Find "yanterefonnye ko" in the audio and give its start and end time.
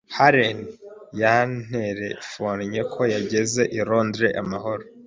1.21-3.01